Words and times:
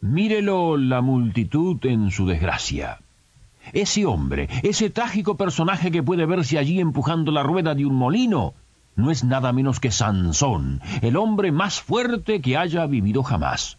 Mírelo 0.00 0.78
la 0.78 1.02
multitud 1.02 1.84
en 1.84 2.10
su 2.10 2.26
desgracia. 2.26 3.00
Ese 3.74 4.06
hombre, 4.06 4.48
ese 4.62 4.88
trágico 4.88 5.36
personaje 5.36 5.90
que 5.90 6.02
puede 6.02 6.24
verse 6.24 6.58
allí 6.58 6.80
empujando 6.80 7.30
la 7.32 7.42
rueda 7.42 7.74
de 7.74 7.84
un 7.84 7.96
molino, 7.96 8.54
no 8.96 9.10
es 9.10 9.24
nada 9.24 9.52
menos 9.52 9.78
que 9.78 9.90
Sansón, 9.90 10.80
el 11.02 11.16
hombre 11.16 11.52
más 11.52 11.82
fuerte 11.82 12.40
que 12.40 12.56
haya 12.56 12.86
vivido 12.86 13.22
jamás. 13.22 13.76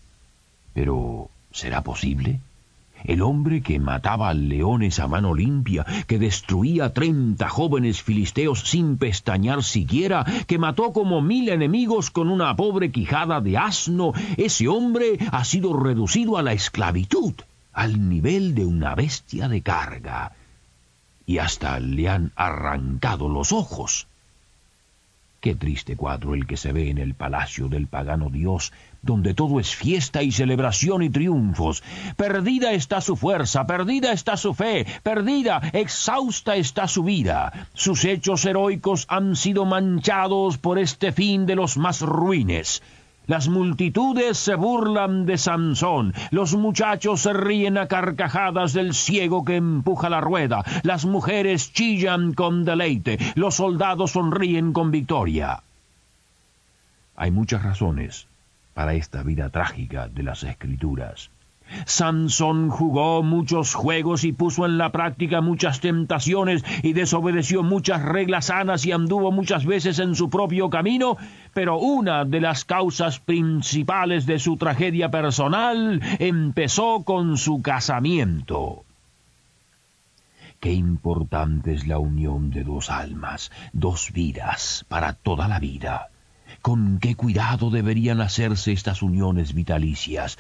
Pero, 0.73 1.30
¿será 1.52 1.82
posible? 1.82 2.40
El 3.04 3.22
hombre 3.22 3.62
que 3.62 3.80
mataba 3.80 4.34
leones 4.34 5.00
a 5.00 5.08
mano 5.08 5.34
limpia, 5.34 5.86
que 6.08 6.20
destruía 6.20 6.94
treinta 6.94 7.50
jóvenes 7.50 8.02
filisteos 8.02 8.62
sin 8.62 8.98
pestañear 8.98 9.64
siquiera, 9.64 10.26
que 10.48 10.58
mató 10.58 10.94
como 10.94 11.22
mil 11.22 11.50
enemigos 11.50 12.12
con 12.12 12.30
una 12.30 12.55
pobre 12.55 12.91
quijada 12.91 13.41
de 13.41 13.58
asno, 13.58 14.14
ese 14.38 14.68
hombre 14.68 15.18
ha 15.32 15.44
sido 15.44 15.77
reducido 15.77 16.38
a 16.38 16.44
la 16.44 16.54
esclavitud, 16.54 17.34
al 17.74 18.10
nivel 18.10 18.55
de 18.55 18.66
una 18.66 18.96
bestia 18.96 19.48
de 19.48 19.62
carga, 19.62 20.34
y 21.26 21.38
hasta 21.38 21.79
le 21.79 22.10
han 22.10 22.32
arrancado 22.35 23.29
los 23.29 23.52
ojos. 23.52 24.07
Qué 25.42 25.56
triste 25.56 25.96
cuadro 25.96 26.36
el 26.36 26.46
que 26.46 26.56
se 26.56 26.72
ve 26.72 26.92
en 26.92 27.00
el 27.00 27.16
palacio 27.16 27.68
del 27.68 27.88
pagano 27.88 28.30
dios, 28.30 28.72
donde 29.02 29.34
todo 29.34 29.60
es 29.60 29.76
fiesta 29.76 30.22
y 30.22 30.32
celebración 30.32 31.02
y 31.02 31.10
triunfos. 31.10 31.82
Perdida 32.16 32.74
está 32.74 33.02
su 33.02 33.16
fuerza, 33.16 33.66
perdida 33.66 34.12
está 34.12 34.38
su 34.38 34.54
fe, 34.54 34.86
perdida, 35.02 35.60
exhausta 35.74 36.58
está 36.58 36.88
su 36.88 37.02
vida. 37.04 37.68
Sus 37.74 38.06
hechos 38.06 38.46
heroicos 38.46 39.08
han 39.10 39.36
sido 39.36 39.66
manchados 39.66 40.60
por 40.60 40.78
este 40.78 41.12
fin 41.12 41.48
de 41.48 41.56
los 41.56 41.76
más 41.76 42.02
ruines. 42.02 42.84
Las 43.32 43.48
multitudes 43.48 44.37
se 44.37 44.55
burlan 44.55 45.26
de 45.26 45.37
Sansón, 45.37 46.13
los 46.32 46.54
muchachos 46.54 47.21
se 47.21 47.32
ríen 47.32 47.77
a 47.77 47.88
carcajadas 47.88 48.73
del 48.73 48.93
ciego 48.93 49.46
que 49.46 49.55
empuja 49.55 50.10
la 50.10 50.20
rueda, 50.20 50.65
las 50.84 51.05
mujeres 51.05 51.71
chillan 51.71 52.34
con 52.34 52.65
deleite, 52.65 53.18
los 53.35 53.55
soldados 53.55 54.12
sonríen 54.12 54.73
con 54.73 54.91
victoria. 54.91 55.63
Hay 57.15 57.32
muchas 57.32 57.63
razones 57.63 58.27
para 58.73 58.96
esta 58.96 59.23
vida 59.23 59.49
trágica 59.49 60.10
de 60.10 60.23
las 60.23 60.43
escrituras. 60.43 61.29
Sansón 61.86 62.70
jugó 62.70 63.24
muchos 63.24 63.74
juegos 63.74 64.24
y 64.24 64.34
puso 64.34 64.66
en 64.66 64.78
la 64.78 64.91
práctica 64.91 65.41
muchas 65.41 65.80
tentaciones 65.80 66.63
y 66.84 66.94
desobedeció 66.94 67.63
muchas 67.63 68.02
reglas 68.02 68.46
sanas 68.46 68.86
y 68.86 68.91
anduvo 68.91 69.31
muchas 69.31 69.66
veces 69.66 70.00
en 70.00 70.16
su 70.16 70.30
propio 70.30 70.69
camino, 70.69 71.18
pero 71.53 71.78
una 71.78 72.25
de 72.25 72.41
las 72.41 72.66
causas 72.66 73.19
principales 73.19 74.25
de 74.25 74.40
su 74.40 74.58
tragedia 74.58 75.12
personal 75.12 76.02
empezó 76.19 77.03
con 77.03 77.38
su 77.38 77.62
casamiento. 77.62 78.84
Qué 80.59 80.74
importante 80.74 81.74
es 81.74 81.88
la 81.88 81.97
unión 81.97 82.52
de 82.52 82.63
dos 82.63 82.91
almas, 82.91 83.52
dos 83.74 84.12
vidas 84.13 84.85
para 84.88 85.13
toda 85.13 85.47
la 85.47 85.59
vida. 85.59 86.09
Con 86.62 87.00
qué 87.00 87.16
cuidado 87.16 87.72
deberían 87.72 88.22
hacerse 88.22 88.72
estas 88.72 89.01
uniones 89.01 89.56
vitalicias 89.56 90.38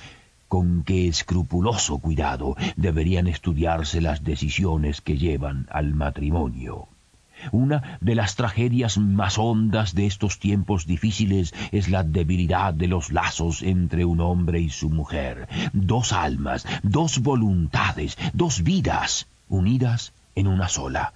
con 0.51 0.83
qué 0.83 1.07
escrupuloso 1.07 1.99
cuidado 1.99 2.57
deberían 2.75 3.27
estudiarse 3.27 4.01
las 4.01 4.25
decisiones 4.25 4.99
que 4.99 5.17
llevan 5.17 5.65
al 5.71 5.93
matrimonio. 5.93 6.89
Una 7.53 7.97
de 8.01 8.15
las 8.15 8.35
tragedias 8.35 8.97
más 8.97 9.37
hondas 9.37 9.95
de 9.95 10.07
estos 10.07 10.39
tiempos 10.39 10.85
difíciles 10.85 11.53
es 11.71 11.87
la 11.87 12.03
debilidad 12.03 12.73
de 12.73 12.89
los 12.89 13.13
lazos 13.13 13.61
entre 13.61 14.03
un 14.03 14.19
hombre 14.19 14.59
y 14.59 14.69
su 14.69 14.89
mujer. 14.89 15.47
Dos 15.71 16.11
almas, 16.11 16.67
dos 16.83 17.19
voluntades, 17.19 18.17
dos 18.33 18.61
vidas 18.61 19.27
unidas 19.47 20.11
en 20.35 20.47
una 20.47 20.67
sola. 20.67 21.13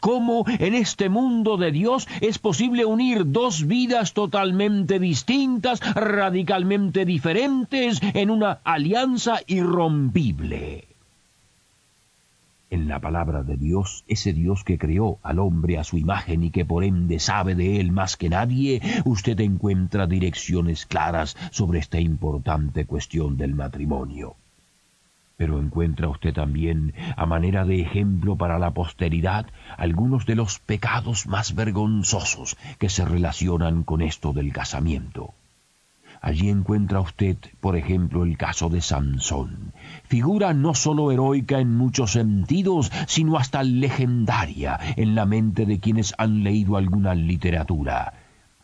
¿Cómo 0.00 0.44
en 0.46 0.74
este 0.74 1.08
mundo 1.08 1.56
de 1.56 1.72
Dios 1.72 2.08
es 2.20 2.38
posible 2.38 2.84
unir 2.84 3.30
dos 3.30 3.66
vidas 3.66 4.12
totalmente 4.12 4.98
distintas, 4.98 5.80
radicalmente 5.94 7.04
diferentes, 7.04 8.00
en 8.14 8.30
una 8.30 8.60
alianza 8.64 9.40
irrompible? 9.46 10.84
En 12.68 12.88
la 12.88 13.00
palabra 13.00 13.44
de 13.44 13.56
Dios, 13.56 14.04
ese 14.08 14.32
Dios 14.32 14.64
que 14.64 14.76
creó 14.76 15.18
al 15.22 15.38
hombre 15.38 15.78
a 15.78 15.84
su 15.84 15.98
imagen 15.98 16.42
y 16.42 16.50
que 16.50 16.64
por 16.64 16.82
ende 16.82 17.20
sabe 17.20 17.54
de 17.54 17.80
él 17.80 17.92
más 17.92 18.16
que 18.16 18.28
nadie, 18.28 18.82
usted 19.04 19.38
encuentra 19.40 20.08
direcciones 20.08 20.84
claras 20.84 21.36
sobre 21.52 21.78
esta 21.78 22.00
importante 22.00 22.84
cuestión 22.84 23.36
del 23.36 23.54
matrimonio. 23.54 24.34
Pero 25.36 25.60
encuentra 25.60 26.08
usted 26.08 26.32
también, 26.32 26.94
a 27.16 27.26
manera 27.26 27.66
de 27.66 27.80
ejemplo 27.80 28.36
para 28.36 28.58
la 28.58 28.70
posteridad, 28.70 29.46
algunos 29.76 30.24
de 30.24 30.34
los 30.34 30.58
pecados 30.58 31.26
más 31.26 31.54
vergonzosos 31.54 32.56
que 32.78 32.88
se 32.88 33.04
relacionan 33.04 33.82
con 33.82 34.00
esto 34.00 34.32
del 34.32 34.52
casamiento. 34.52 35.34
Allí 36.22 36.48
encuentra 36.48 37.00
usted, 37.00 37.36
por 37.60 37.76
ejemplo, 37.76 38.24
el 38.24 38.38
caso 38.38 38.70
de 38.70 38.80
Sansón, 38.80 39.72
figura 40.04 40.54
no 40.54 40.74
sólo 40.74 41.12
heroica 41.12 41.60
en 41.60 41.76
muchos 41.76 42.12
sentidos, 42.12 42.90
sino 43.06 43.36
hasta 43.36 43.62
legendaria 43.62 44.78
en 44.96 45.14
la 45.14 45.26
mente 45.26 45.66
de 45.66 45.78
quienes 45.78 46.14
han 46.16 46.42
leído 46.42 46.78
alguna 46.78 47.14
literatura 47.14 48.14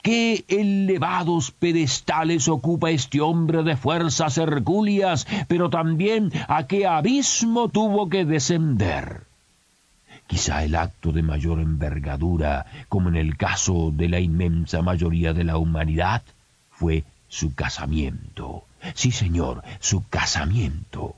qué 0.02 0.44
elevados 0.48 1.52
pedestales 1.52 2.48
ocupa 2.48 2.90
este 2.90 3.20
hombre 3.20 3.62
de 3.62 3.76
fuerzas 3.76 4.36
hercúleas, 4.36 5.26
pero 5.48 5.70
también 5.70 6.32
a 6.48 6.66
qué 6.66 6.86
abismo 6.86 7.68
tuvo 7.68 8.08
que 8.08 8.24
descender. 8.24 9.22
Quizá 10.26 10.64
el 10.64 10.74
acto 10.74 11.12
de 11.12 11.22
mayor 11.22 11.60
envergadura, 11.60 12.66
como 12.88 13.08
en 13.08 13.16
el 13.16 13.36
caso 13.36 13.92
de 13.92 14.08
la 14.08 14.20
inmensa 14.20 14.82
mayoría 14.82 15.32
de 15.32 15.44
la 15.44 15.56
humanidad, 15.56 16.22
fue 16.70 17.04
su 17.28 17.54
casamiento. 17.54 18.64
Sí, 18.94 19.12
señor, 19.12 19.62
su 19.80 20.06
casamiento. 20.08 21.14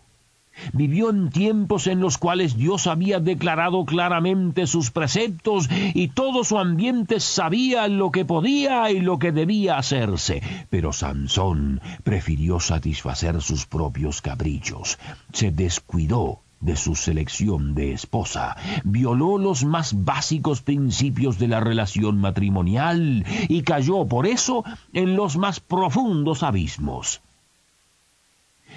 Vivió 0.73 1.11
en 1.11 1.31
tiempos 1.31 1.87
en 1.87 2.01
los 2.01 2.19
cuales 2.19 2.57
Dios 2.57 2.87
había 2.87 3.21
declarado 3.21 3.85
claramente 3.85 4.67
sus 4.67 4.91
preceptos 4.91 5.69
y 5.95 6.09
todo 6.09 6.45
su 6.45 6.59
ambiente 6.59 7.21
sabía 7.21 7.89
lo 7.89 8.11
que 8.11 8.25
podía 8.25 8.91
y 8.91 9.01
lo 9.01 9.19
que 9.19 9.33
debía 9.33 9.79
hacerse. 9.79 10.43
Pero 10.71 10.93
Sansón 10.93 11.81
prefirió 12.03 12.61
satisfacer 12.61 13.41
sus 13.43 13.67
propios 13.67 14.21
caprichos. 14.21 14.99
Se 15.33 15.51
descuidó 15.51 16.41
de 16.61 16.77
su 16.77 16.95
selección 16.95 17.75
de 17.75 17.93
esposa, 17.93 18.57
violó 18.85 19.37
los 19.37 19.65
más 19.65 20.05
básicos 20.05 20.63
principios 20.63 21.39
de 21.39 21.49
la 21.49 21.61
relación 21.61 22.19
matrimonial 22.19 23.25
y 23.49 23.63
cayó 23.63 24.07
por 24.07 24.27
eso 24.27 24.65
en 24.95 25.15
los 25.15 25.37
más 25.37 25.61
profundos 25.61 26.43
abismos. 26.43 27.21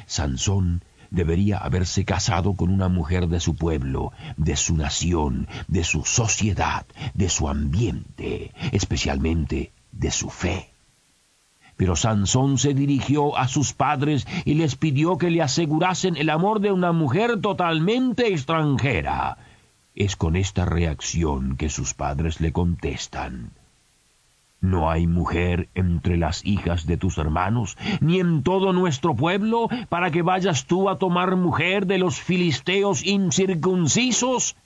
Sansón 0.05 0.81
debería 1.09 1.57
haberse 1.57 2.06
casado 2.06 2.54
con 2.54 2.69
una 2.69 2.89
mujer 2.89 3.27
de 3.27 3.39
su 3.39 3.56
pueblo, 3.56 4.12
de 4.36 4.56
su 4.56 4.75
nación, 4.75 5.48
de 5.68 5.83
su 5.83 6.04
sociedad, 6.06 6.86
de 7.13 7.30
su 7.30 7.50
ambiente, 7.50 8.54
especialmente 8.71 9.71
de 9.92 10.12
su 10.12 10.30
fe. 10.30 10.69
Pero 11.75 11.95
Sansón 11.95 12.57
se 12.57 12.74
dirigió 12.74 13.38
a 13.38 13.48
sus 13.48 13.74
padres 13.74 14.27
y 14.45 14.56
les 14.56 14.75
pidió 14.75 15.18
que 15.18 15.30
le 15.30 15.44
asegurasen 15.44 16.18
el 16.18 16.31
amor 16.31 16.59
de 16.59 16.71
una 16.71 16.92
mujer 16.92 17.39
totalmente 17.39 18.27
extranjera. 18.27 19.38
Es 19.94 20.15
con 20.15 20.36
esta 20.36 20.65
reacción 20.65 21.56
que 21.56 21.69
sus 21.69 21.94
padres 21.94 22.42
le 22.42 22.51
contestan. 22.51 23.51
¿No 24.67 24.91
hay 24.91 25.07
mujer 25.07 25.69
entre 25.75 26.17
las 26.17 26.45
hijas 26.45 26.85
de 26.85 26.97
tus 26.97 27.17
hermanos, 27.17 27.77
ni 28.01 28.19
en 28.19 28.43
todo 28.43 28.73
nuestro 28.73 29.15
pueblo, 29.15 29.69
para 29.87 30.11
que 30.11 30.23
vayas 30.23 30.65
tú 30.65 30.89
a 30.89 30.97
tomar 30.97 31.37
mujer 31.37 31.85
de 31.87 31.97
los 31.97 32.19
filisteos 32.19 33.05
incircuncisos? 33.05 34.57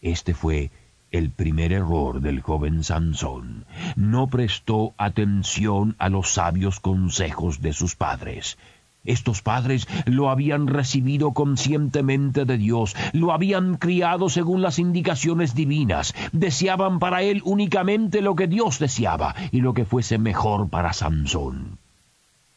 Este 0.00 0.32
fue 0.32 0.70
el 1.10 1.28
primer 1.28 1.74
error 1.74 2.22
del 2.22 2.40
joven 2.40 2.84
Sansón. 2.84 3.66
No 3.96 4.28
prestó 4.28 4.94
atención 4.96 5.94
a 5.98 6.08
los 6.08 6.30
sabios 6.30 6.80
consejos 6.80 7.60
de 7.60 7.74
sus 7.74 7.94
padres. 7.94 8.56
Estos 9.04 9.42
padres 9.42 9.88
lo 10.06 10.30
habían 10.30 10.68
recibido 10.68 11.32
conscientemente 11.32 12.44
de 12.44 12.56
Dios, 12.56 12.94
lo 13.12 13.32
habían 13.32 13.76
criado 13.76 14.28
según 14.28 14.62
las 14.62 14.78
indicaciones 14.78 15.56
divinas, 15.56 16.14
deseaban 16.30 17.00
para 17.00 17.22
él 17.22 17.42
únicamente 17.44 18.20
lo 18.20 18.36
que 18.36 18.46
Dios 18.46 18.78
deseaba 18.78 19.34
y 19.50 19.60
lo 19.60 19.74
que 19.74 19.84
fuese 19.84 20.18
mejor 20.18 20.68
para 20.68 20.92
Sansón. 20.92 21.78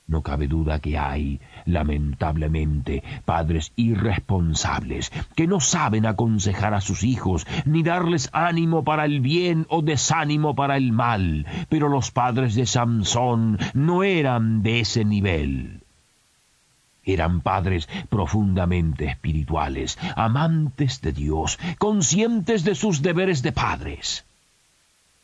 No 0.07 0.21
cabe 0.21 0.47
duda 0.47 0.77
que 0.77 0.99
hay, 0.99 1.39
lamentablemente, 1.65 3.03
padres 3.25 3.73
irresponsables 3.75 5.11
que 5.35 5.47
no 5.47 5.59
saben 5.59 6.05
aconsejar 6.05 6.75
a 6.75 6.81
sus 6.81 7.03
hijos 7.03 7.47
ni 7.65 7.81
darles 7.81 8.29
ánimo 8.31 8.83
para 8.83 9.05
el 9.05 9.19
bien 9.19 9.65
o 9.67 9.81
desánimo 9.81 10.53
para 10.53 10.77
el 10.77 10.91
mal, 10.91 11.47
pero 11.69 11.89
los 11.89 12.11
padres 12.11 12.53
de 12.53 12.67
Sansón 12.67 13.57
no 13.73 14.03
eran 14.03 14.61
de 14.61 14.81
ese 14.81 15.05
nivel. 15.05 15.84
Eran 17.05 17.41
padres 17.41 17.87
profundamente 18.09 19.05
espirituales, 19.05 19.97
amantes 20.15 21.01
de 21.01 21.13
Dios, 21.13 21.59
conscientes 21.77 22.63
de 22.63 22.75
sus 22.75 23.01
deberes 23.01 23.41
de 23.43 23.51
padres. 23.51 24.25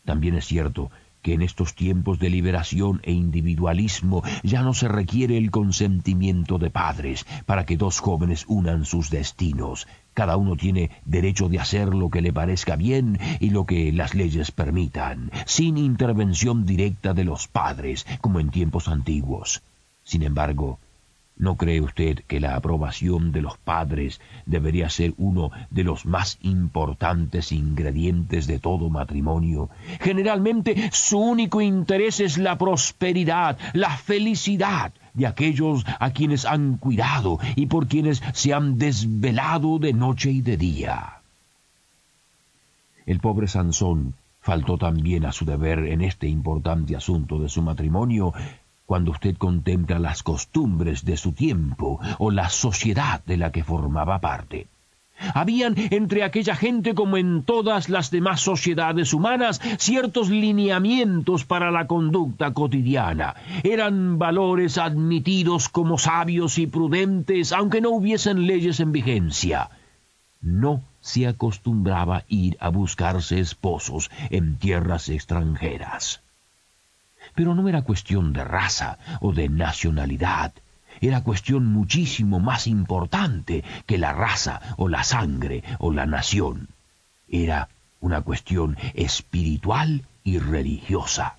También 0.06 0.36
es 0.36 0.46
cierto 0.46 0.92
que 1.22 1.34
en 1.34 1.42
estos 1.42 1.76
tiempos 1.76 2.20
de 2.20 2.30
liberación 2.30 3.00
e 3.04 3.12
individualismo 3.12 4.24
ya 4.44 4.62
no 4.62 4.74
se 4.74 4.88
requiere 4.88 5.38
el 5.38 5.52
consentimiento 5.52 6.58
de 6.58 6.70
padres 6.70 7.26
para 7.46 7.66
que 7.66 7.78
dos 7.78 8.00
jóvenes 8.00 8.46
unan 8.48 8.86
sus 8.86 9.10
destinos. 9.10 9.88
Cada 10.14 10.36
uno 10.38 10.56
tiene 10.56 10.90
derecho 11.06 11.48
de 11.48 11.60
hacer 11.60 11.94
lo 11.94 12.10
que 12.10 12.22
le 12.22 12.34
parezca 12.34 12.76
bien 12.76 13.20
y 13.40 13.52
lo 13.52 13.66
que 13.66 13.92
las 13.92 14.16
leyes 14.16 14.52
permitan, 14.52 15.32
sin 15.46 15.78
intervención 15.78 16.66
directa 16.66 17.14
de 17.14 17.24
los 17.24 17.48
padres, 17.48 18.06
como 18.20 18.40
en 18.40 18.50
tiempos 18.50 18.88
antiguos. 18.88 19.62
Sin 20.04 20.24
embargo, 20.24 20.80
¿No 21.38 21.56
cree 21.58 21.82
usted 21.82 22.20
que 22.28 22.40
la 22.40 22.56
aprobación 22.56 23.32
de 23.32 23.42
los 23.42 23.58
padres 23.58 24.22
debería 24.46 24.90
ser 24.90 25.14
uno 25.18 25.50
de 25.72 25.84
los 25.84 26.06
más 26.06 26.38
importantes 26.42 27.52
ingredientes 27.52 28.46
de 28.46 28.60
todo 28.60 28.90
matrimonio? 28.90 29.70
Generalmente 30.02 30.90
su 30.92 31.18
único 31.18 31.62
interés 31.62 32.20
es 32.20 32.38
la 32.38 32.58
prosperidad, 32.58 33.58
la 33.74 33.98
felicidad 33.98 34.94
de 35.14 35.28
aquellos 35.28 35.84
a 36.00 36.12
quienes 36.12 36.46
han 36.46 36.78
cuidado 36.78 37.40
y 37.56 37.66
por 37.66 37.88
quienes 37.88 38.22
se 38.34 38.54
han 38.54 38.78
desvelado 38.78 39.80
de 39.80 39.94
noche 39.94 40.32
y 40.32 40.42
de 40.42 40.58
día. 40.58 41.22
El 43.06 43.20
pobre 43.20 43.48
Sansón 43.48 44.14
faltó 44.42 44.78
también 44.78 45.26
a 45.26 45.32
su 45.32 45.46
deber 45.46 45.80
en 45.80 46.02
este 46.02 46.28
importante 46.28 46.96
asunto 46.96 47.40
de 47.40 47.50
su 47.50 47.62
matrimonio 47.62 48.34
cuando 48.92 49.12
usted 49.12 49.38
contempla 49.38 50.00
las 50.00 50.22
costumbres 50.22 51.06
de 51.06 51.16
su 51.16 51.32
tiempo 51.32 52.02
o 52.18 52.30
la 52.30 52.50
sociedad 52.50 53.24
de 53.24 53.38
la 53.38 53.50
que 53.50 53.64
formaba 53.64 54.20
parte. 54.20 54.68
Habían 55.34 55.76
entre 55.78 56.26
aquella 56.26 56.58
gente 56.58 56.94
como 56.94 57.16
en 57.16 57.44
todas 57.44 57.88
las 57.88 58.12
demás 58.12 58.42
sociedades 58.42 59.14
humanas 59.14 59.62
ciertos 59.78 60.30
lineamientos 60.30 61.46
para 61.46 61.72
la 61.72 61.88
conducta 61.88 62.52
cotidiana. 62.52 63.36
Eran 63.64 64.20
valores 64.20 64.78
admitidos 64.78 65.70
como 65.70 65.98
sabios 65.98 66.58
y 66.58 66.68
prudentes, 66.68 67.54
aunque 67.54 67.80
no 67.80 67.92
hubiesen 67.92 68.46
leyes 68.46 68.82
en 68.82 68.92
vigencia. 68.92 69.70
No 70.42 70.84
se 71.00 71.28
acostumbraba 71.28 72.26
ir 72.28 72.58
a 72.60 72.68
buscarse 72.68 73.40
esposos 73.40 74.12
en 74.32 74.58
tierras 74.58 75.08
extranjeras. 75.08 76.20
Pero 77.36 77.56
no 77.56 77.68
era 77.68 77.84
cuestión 77.84 78.34
de 78.34 78.44
raza 78.44 78.98
o 79.20 79.34
de 79.34 79.50
nacionalidad, 79.50 80.54
era 81.00 81.24
cuestión 81.24 81.66
muchísimo 81.66 82.40
más 82.40 82.68
importante 82.68 83.64
que 83.86 83.98
la 83.98 84.14
raza 84.14 84.62
o 84.78 84.88
la 84.88 85.04
sangre 85.04 85.64
o 85.80 85.92
la 85.92 86.06
nación. 86.06 86.68
Era 87.28 87.70
una 88.02 88.22
cuestión 88.22 88.78
espiritual 88.94 90.04
y 90.24 90.38
religiosa. 90.38 91.38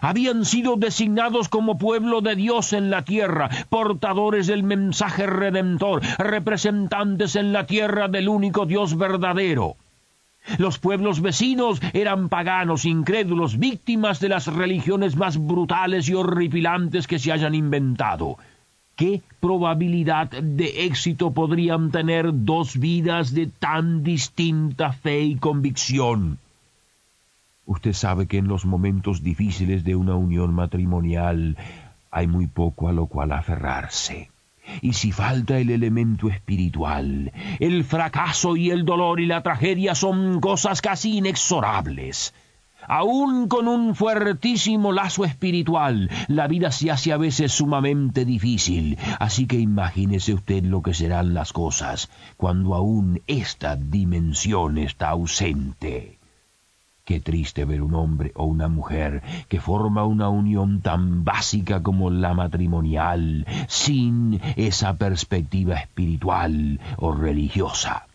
Habían 0.00 0.44
sido 0.44 0.76
designados 0.76 1.48
como 1.48 1.78
pueblo 1.78 2.20
de 2.20 2.34
Dios 2.34 2.72
en 2.72 2.90
la 2.90 3.02
tierra, 3.02 3.48
portadores 3.68 4.48
del 4.48 4.64
mensaje 4.64 5.26
redentor, 5.26 6.02
representantes 6.18 7.36
en 7.36 7.52
la 7.52 7.66
tierra 7.66 8.08
del 8.08 8.28
único 8.28 8.66
Dios 8.66 8.98
verdadero. 8.98 9.76
Los 10.58 10.78
pueblos 10.78 11.20
vecinos 11.20 11.80
eran 11.92 12.28
paganos, 12.28 12.84
incrédulos, 12.84 13.58
víctimas 13.58 14.20
de 14.20 14.28
las 14.28 14.46
religiones 14.46 15.16
más 15.16 15.38
brutales 15.38 16.08
y 16.08 16.14
horripilantes 16.14 17.06
que 17.06 17.18
se 17.18 17.32
hayan 17.32 17.54
inventado. 17.54 18.36
¿Qué 18.94 19.22
probabilidad 19.40 20.30
de 20.30 20.86
éxito 20.86 21.32
podrían 21.32 21.90
tener 21.90 22.30
dos 22.32 22.78
vidas 22.78 23.34
de 23.34 23.46
tan 23.46 24.02
distinta 24.02 24.92
fe 24.92 25.22
y 25.22 25.36
convicción? 25.36 26.38
Usted 27.66 27.92
sabe 27.92 28.26
que 28.26 28.38
en 28.38 28.48
los 28.48 28.64
momentos 28.64 29.22
difíciles 29.22 29.84
de 29.84 29.96
una 29.96 30.14
unión 30.14 30.54
matrimonial 30.54 31.56
hay 32.10 32.26
muy 32.26 32.46
poco 32.46 32.88
a 32.88 32.92
lo 32.92 33.06
cual 33.06 33.32
aferrarse. 33.32 34.30
Y 34.82 34.92
si 34.92 35.12
falta 35.12 35.58
el 35.58 35.70
elemento 35.70 36.28
espiritual, 36.28 37.32
el 37.60 37.84
fracaso 37.84 38.56
y 38.56 38.70
el 38.70 38.84
dolor 38.84 39.20
y 39.20 39.26
la 39.26 39.42
tragedia 39.42 39.94
son 39.94 40.40
cosas 40.40 40.80
casi 40.80 41.18
inexorables. 41.18 42.34
Aún 42.88 43.48
con 43.48 43.66
un 43.66 43.96
fuertísimo 43.96 44.92
lazo 44.92 45.24
espiritual, 45.24 46.08
la 46.28 46.46
vida 46.46 46.70
se 46.70 46.90
hace 46.90 47.12
a 47.12 47.16
veces 47.16 47.50
sumamente 47.50 48.24
difícil, 48.24 48.96
así 49.18 49.46
que 49.46 49.58
imagínese 49.58 50.34
usted 50.34 50.62
lo 50.62 50.82
que 50.82 50.94
serán 50.94 51.34
las 51.34 51.52
cosas 51.52 52.10
cuando 52.36 52.74
aún 52.74 53.22
esta 53.26 53.74
dimensión 53.74 54.78
está 54.78 55.08
ausente. 55.08 56.15
Qué 57.06 57.20
triste 57.20 57.64
ver 57.64 57.82
un 57.82 57.94
hombre 57.94 58.32
o 58.34 58.46
una 58.46 58.66
mujer 58.66 59.22
que 59.48 59.60
forma 59.60 60.02
una 60.02 60.28
unión 60.28 60.80
tan 60.80 61.22
básica 61.22 61.80
como 61.80 62.10
la 62.10 62.34
matrimonial 62.34 63.46
sin 63.68 64.40
esa 64.56 64.96
perspectiva 64.96 65.76
espiritual 65.76 66.80
o 66.96 67.12
religiosa. 67.12 68.08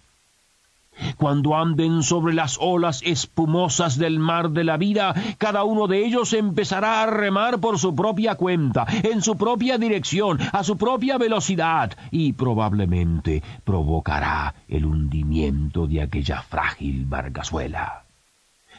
Cuando 1.16 1.56
anden 1.56 2.04
sobre 2.04 2.34
las 2.34 2.58
olas 2.60 3.02
espumosas 3.06 3.98
del 3.98 4.20
mar 4.20 4.50
de 4.50 4.66
la 4.66 4.76
vida, 4.76 5.16
cada 5.38 5.64
uno 5.64 5.88
de 5.88 6.06
ellos 6.06 6.34
empezará 6.34 7.02
a 7.02 7.06
remar 7.06 7.62
por 7.62 7.80
su 7.80 7.96
propia 7.96 8.36
cuenta, 8.36 8.86
en 9.04 9.22
su 9.22 9.38
propia 9.38 9.78
dirección, 9.78 10.38
a 10.52 10.66
su 10.66 10.78
propia 10.78 11.18
velocidad, 11.18 11.94
y 12.12 12.34
probablemente 12.34 13.42
provocará 13.64 14.54
el 14.68 14.86
hundimiento 14.86 15.88
de 15.88 16.02
aquella 16.02 16.42
frágil 16.42 17.06
barcazuela. 17.06 18.04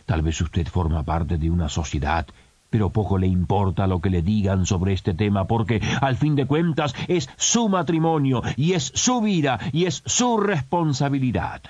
Tal 0.06 0.22
vez 0.22 0.40
usted 0.40 0.66
forma 0.66 1.02
parte 1.02 1.38
de 1.38 1.50
una 1.50 1.68
sociedad, 1.68 2.26
pero 2.70 2.90
poco 2.90 3.18
le 3.18 3.26
importa 3.26 3.86
lo 3.86 4.00
que 4.00 4.10
le 4.10 4.22
digan 4.22 4.64
sobre 4.64 4.94
este 4.94 5.12
tema 5.14 5.46
porque, 5.46 5.80
al 6.00 6.16
fin 6.16 6.34
de 6.36 6.46
cuentas, 6.46 6.94
es 7.06 7.28
su 7.36 7.68
matrimonio 7.68 8.42
y 8.56 8.72
es 8.72 8.92
su 8.94 9.20
vida 9.20 9.60
y 9.72 9.84
es 9.84 10.02
su 10.06 10.38
responsabilidad. 10.38 11.62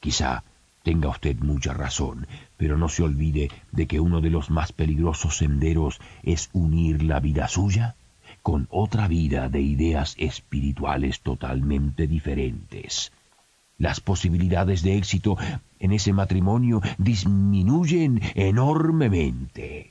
Quizá 0.00 0.42
tenga 0.82 1.08
usted 1.08 1.38
mucha 1.38 1.72
razón, 1.72 2.26
pero 2.56 2.76
no 2.76 2.88
se 2.88 3.04
olvide 3.04 3.50
de 3.70 3.86
que 3.86 4.00
uno 4.00 4.20
de 4.20 4.30
los 4.30 4.50
más 4.50 4.72
peligrosos 4.72 5.36
senderos 5.36 6.00
es 6.24 6.50
unir 6.52 7.04
la 7.04 7.20
vida 7.20 7.46
suya 7.46 7.94
con 8.42 8.66
otra 8.70 9.06
vida 9.06 9.48
de 9.48 9.60
ideas 9.60 10.16
espirituales 10.18 11.20
totalmente 11.20 12.08
diferentes 12.08 13.12
las 13.82 14.00
posibilidades 14.00 14.82
de 14.82 14.96
éxito 14.96 15.36
en 15.80 15.90
ese 15.92 16.12
matrimonio 16.12 16.80
disminuyen 16.98 18.22
enormemente. 18.36 19.90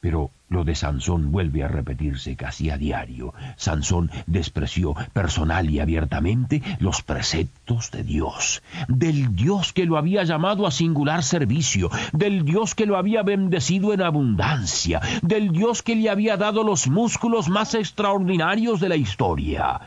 Pero 0.00 0.30
lo 0.48 0.64
de 0.64 0.74
Sansón 0.74 1.30
vuelve 1.30 1.62
a 1.62 1.68
repetirse 1.68 2.36
casi 2.36 2.70
a 2.70 2.78
diario. 2.78 3.34
Sansón 3.56 4.10
despreció 4.26 4.94
personal 5.12 5.68
y 5.68 5.80
abiertamente 5.80 6.62
los 6.78 7.02
preceptos 7.02 7.90
de 7.90 8.02
Dios, 8.02 8.62
del 8.88 9.36
Dios 9.36 9.74
que 9.74 9.84
lo 9.84 9.98
había 9.98 10.24
llamado 10.24 10.66
a 10.66 10.70
singular 10.70 11.22
servicio, 11.22 11.90
del 12.14 12.46
Dios 12.46 12.74
que 12.74 12.86
lo 12.86 12.96
había 12.96 13.22
bendecido 13.22 13.92
en 13.92 14.00
abundancia, 14.00 15.02
del 15.20 15.52
Dios 15.52 15.82
que 15.82 15.96
le 15.96 16.08
había 16.08 16.38
dado 16.38 16.64
los 16.64 16.88
músculos 16.88 17.50
más 17.50 17.74
extraordinarios 17.74 18.80
de 18.80 18.88
la 18.88 18.96
historia. 18.96 19.80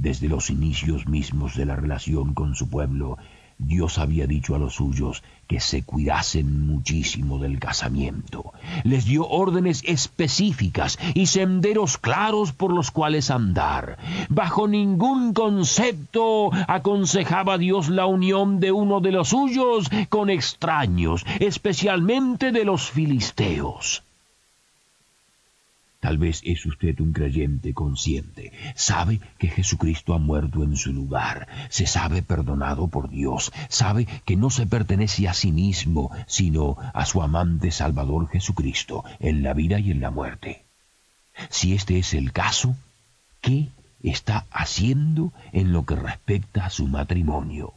Desde 0.00 0.28
los 0.28 0.48
inicios 0.48 1.08
mismos 1.08 1.56
de 1.56 1.66
la 1.66 1.74
relación 1.74 2.32
con 2.32 2.54
su 2.54 2.70
pueblo, 2.70 3.18
Dios 3.58 3.98
había 3.98 4.28
dicho 4.28 4.54
a 4.54 4.58
los 4.60 4.74
suyos 4.74 5.24
que 5.48 5.58
se 5.58 5.82
cuidasen 5.82 6.68
muchísimo 6.68 7.40
del 7.40 7.58
casamiento. 7.58 8.52
Les 8.84 9.06
dio 9.06 9.28
órdenes 9.28 9.82
específicas 9.84 11.00
y 11.14 11.26
senderos 11.26 11.98
claros 11.98 12.52
por 12.52 12.72
los 12.72 12.92
cuales 12.92 13.32
andar. 13.32 13.98
Bajo 14.28 14.68
ningún 14.68 15.32
concepto 15.32 16.50
aconsejaba 16.68 17.58
Dios 17.58 17.88
la 17.88 18.06
unión 18.06 18.60
de 18.60 18.70
uno 18.70 19.00
de 19.00 19.10
los 19.10 19.30
suyos 19.30 19.90
con 20.10 20.30
extraños, 20.30 21.26
especialmente 21.40 22.52
de 22.52 22.64
los 22.64 22.88
filisteos. 22.88 24.04
Tal 26.00 26.16
vez 26.16 26.42
es 26.44 26.64
usted 26.64 27.00
un 27.00 27.12
creyente 27.12 27.74
consciente. 27.74 28.52
Sabe 28.76 29.20
que 29.38 29.48
Jesucristo 29.48 30.14
ha 30.14 30.18
muerto 30.18 30.62
en 30.62 30.76
su 30.76 30.92
lugar. 30.92 31.48
Se 31.70 31.86
sabe 31.86 32.22
perdonado 32.22 32.86
por 32.86 33.10
Dios. 33.10 33.52
Sabe 33.68 34.06
que 34.24 34.36
no 34.36 34.50
se 34.50 34.66
pertenece 34.66 35.26
a 35.26 35.34
sí 35.34 35.50
mismo, 35.50 36.12
sino 36.28 36.76
a 36.94 37.04
su 37.04 37.20
amante 37.20 37.72
Salvador 37.72 38.28
Jesucristo, 38.28 39.04
en 39.18 39.42
la 39.42 39.54
vida 39.54 39.80
y 39.80 39.90
en 39.90 40.00
la 40.00 40.12
muerte. 40.12 40.64
Si 41.50 41.74
este 41.74 41.98
es 41.98 42.14
el 42.14 42.32
caso, 42.32 42.76
¿qué 43.40 43.68
está 44.00 44.46
haciendo 44.50 45.32
en 45.52 45.72
lo 45.72 45.84
que 45.84 45.96
respecta 45.96 46.66
a 46.66 46.70
su 46.70 46.86
matrimonio? 46.86 47.74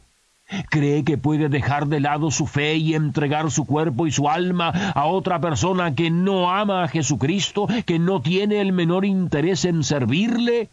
Cree 0.70 1.04
que 1.04 1.18
puede 1.18 1.48
dejar 1.48 1.86
de 1.86 2.00
lado 2.00 2.30
su 2.30 2.46
fe 2.46 2.76
y 2.76 2.94
entregar 2.94 3.50
su 3.50 3.64
cuerpo 3.64 4.06
y 4.06 4.12
su 4.12 4.28
alma 4.28 4.70
a 4.94 5.06
otra 5.06 5.40
persona 5.40 5.94
que 5.94 6.10
no 6.10 6.50
ama 6.50 6.84
a 6.84 6.88
Jesucristo, 6.88 7.68
que 7.86 7.98
no 7.98 8.20
tiene 8.20 8.60
el 8.60 8.72
menor 8.72 9.04
interés 9.04 9.64
en 9.64 9.84
servirle? 9.84 10.68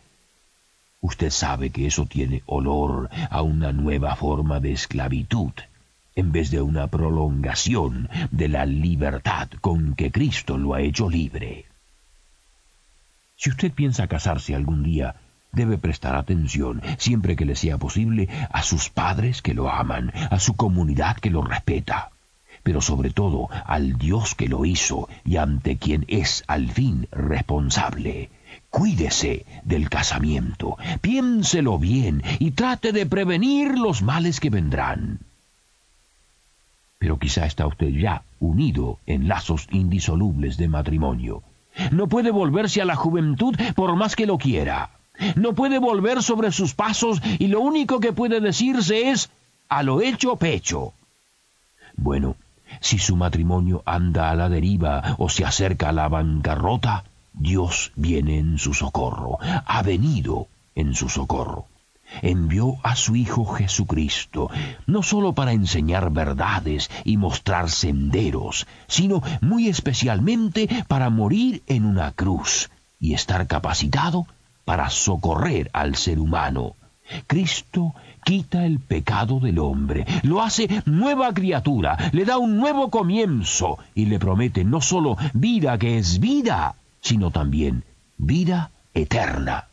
Usted 1.01 1.29
sabe 1.29 1.69
que 1.69 1.87
eso 1.87 2.05
tiene 2.05 2.43
olor 2.45 3.09
a 3.29 3.41
una 3.41 3.71
nueva 3.71 4.15
forma 4.15 4.59
de 4.59 4.73
esclavitud, 4.73 5.53
en 6.15 6.31
vez 6.31 6.51
de 6.51 6.61
una 6.61 6.87
prolongación 6.87 8.09
de 8.31 8.49
la 8.49 8.65
libertad 8.65 9.47
con 9.61 9.95
que 9.95 10.11
Cristo 10.11 10.57
lo 10.57 10.73
ha 10.73 10.81
hecho 10.81 11.09
libre. 11.09 11.65
Si 13.37 13.49
usted 13.49 13.71
piensa 13.71 14.07
casarse 14.07 14.53
algún 14.53 14.83
día, 14.83 15.15
debe 15.51 15.77
prestar 15.77 16.15
atención, 16.15 16.81
siempre 16.97 17.35
que 17.35 17.45
le 17.45 17.55
sea 17.55 17.77
posible, 17.77 18.29
a 18.51 18.63
sus 18.63 18.89
padres 18.89 19.41
que 19.41 19.53
lo 19.53 19.69
aman, 19.69 20.11
a 20.29 20.39
su 20.39 20.55
comunidad 20.55 21.17
que 21.17 21.29
lo 21.29 21.41
respeta, 21.41 22.11
pero 22.63 22.81
sobre 22.81 23.09
todo 23.09 23.49
al 23.65 23.97
Dios 23.97 24.35
que 24.35 24.47
lo 24.47 24.65
hizo 24.65 25.09
y 25.25 25.37
ante 25.37 25.77
quien 25.77 26.05
es 26.07 26.43
al 26.47 26.69
fin 26.69 27.07
responsable. 27.11 28.29
Cuídese 28.69 29.45
del 29.63 29.89
casamiento, 29.89 30.77
piénselo 31.01 31.79
bien 31.79 32.21
y 32.37 32.51
trate 32.51 32.91
de 32.91 33.05
prevenir 33.05 33.77
los 33.77 34.03
males 34.03 34.39
que 34.39 34.51
vendrán. 34.51 35.19
Pero 36.99 37.17
quizá 37.17 37.45
está 37.45 37.65
usted 37.65 37.89
ya 37.89 38.23
unido 38.39 38.99
en 39.07 39.27
lazos 39.27 39.67
indisolubles 39.71 40.57
de 40.57 40.67
matrimonio. 40.67 41.41
No 41.91 42.07
puede 42.07 42.29
volverse 42.29 42.81
a 42.81 42.85
la 42.85 42.95
juventud 42.95 43.55
por 43.75 43.95
más 43.95 44.15
que 44.15 44.25
lo 44.25 44.37
quiera. 44.37 44.91
No 45.35 45.53
puede 45.53 45.79
volver 45.79 46.23
sobre 46.23 46.51
sus 46.51 46.73
pasos 46.73 47.21
y 47.39 47.47
lo 47.47 47.61
único 47.61 47.99
que 47.99 48.13
puede 48.13 48.41
decirse 48.41 49.09
es 49.09 49.29
a 49.67 49.83
lo 49.83 50.01
hecho 50.01 50.35
pecho. 50.35 50.93
Bueno, 51.95 52.35
si 52.81 52.97
su 52.97 53.15
matrimonio 53.15 53.83
anda 53.85 54.29
a 54.29 54.35
la 54.35 54.49
deriva 54.49 55.15
o 55.17 55.29
se 55.29 55.45
acerca 55.45 55.89
a 55.89 55.93
la 55.93 56.07
bancarrota, 56.07 57.03
Dios 57.33 57.91
viene 57.95 58.37
en 58.37 58.57
su 58.57 58.73
socorro, 58.73 59.37
ha 59.41 59.81
venido 59.81 60.47
en 60.75 60.95
su 60.95 61.09
socorro. 61.09 61.65
Envió 62.21 62.77
a 62.81 62.95
su 62.95 63.15
Hijo 63.15 63.45
Jesucristo, 63.45 64.49
no 64.87 65.03
sólo 65.03 65.33
para 65.33 65.51
enseñar 65.51 66.09
verdades 66.09 66.89
y 67.03 67.17
mostrar 67.17 67.69
senderos, 67.69 68.65
sino 68.87 69.21
muy 69.41 69.67
especialmente 69.67 70.67
para 70.87 71.11
morir 71.11 71.61
en 71.67 71.85
una 71.85 72.11
cruz 72.11 72.71
y 72.99 73.13
estar 73.13 73.45
capacitado 73.45 74.25
para 74.69 74.91
socorrer 74.91 75.71
al 75.73 75.95
ser 75.95 76.19
humano. 76.19 76.75
Cristo 77.25 77.95
quita 78.23 78.67
el 78.67 78.77
pecado 78.77 79.39
del 79.39 79.57
hombre, 79.57 80.05
lo 80.21 80.43
hace 80.43 80.83
nueva 80.85 81.33
criatura, 81.33 81.97
le 82.11 82.23
da 82.23 82.37
un 82.37 82.55
nuevo 82.55 82.91
comienzo 82.91 83.79
y 83.95 84.05
le 84.05 84.19
promete 84.19 84.63
no 84.63 84.79
sólo 84.79 85.17
vida 85.33 85.75
que 85.79 85.97
es 85.97 86.19
vida, 86.19 86.75
sino 87.01 87.31
también 87.31 87.83
vida 88.19 88.69
eterna. 88.93 89.69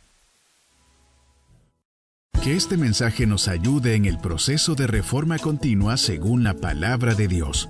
Que 2.41 2.55
este 2.55 2.75
mensaje 2.75 3.27
nos 3.27 3.47
ayude 3.47 3.93
en 3.93 4.05
el 4.05 4.17
proceso 4.17 4.73
de 4.73 4.87
reforma 4.87 5.37
continua 5.37 5.97
según 5.97 6.43
la 6.43 6.55
palabra 6.55 7.13
de 7.13 7.27
Dios. 7.27 7.69